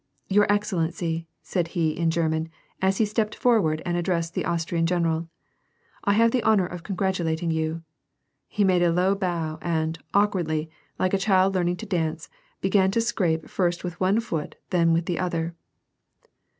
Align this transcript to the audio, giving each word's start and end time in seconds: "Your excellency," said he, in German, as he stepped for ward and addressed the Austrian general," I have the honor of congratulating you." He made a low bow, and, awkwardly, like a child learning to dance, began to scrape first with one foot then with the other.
"Your 0.29 0.51
excellency," 0.51 1.27
said 1.43 1.67
he, 1.77 1.91
in 1.95 2.09
German, 2.09 2.49
as 2.81 2.97
he 2.97 3.05
stepped 3.05 3.35
for 3.35 3.61
ward 3.61 3.83
and 3.85 3.95
addressed 3.95 4.33
the 4.33 4.45
Austrian 4.45 4.87
general," 4.87 5.29
I 6.05 6.13
have 6.13 6.31
the 6.31 6.41
honor 6.41 6.65
of 6.65 6.81
congratulating 6.81 7.51
you." 7.51 7.83
He 8.47 8.63
made 8.63 8.81
a 8.81 8.91
low 8.91 9.13
bow, 9.13 9.59
and, 9.61 9.99
awkwardly, 10.11 10.71
like 10.97 11.13
a 11.13 11.19
child 11.19 11.53
learning 11.53 11.75
to 11.77 11.85
dance, 11.85 12.29
began 12.61 12.89
to 12.89 12.99
scrape 12.99 13.47
first 13.47 13.83
with 13.83 13.99
one 13.99 14.19
foot 14.21 14.55
then 14.71 14.91
with 14.91 15.05
the 15.05 15.19
other. 15.19 15.53